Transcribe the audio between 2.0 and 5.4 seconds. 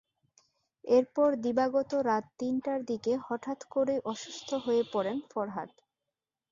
রাত তিনটার দিকে হঠাৎ করেই অসুস্থ হয়ে পড়েন